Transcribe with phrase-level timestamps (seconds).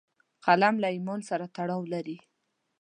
[0.45, 2.17] قلم له ایمان سره تړاو لري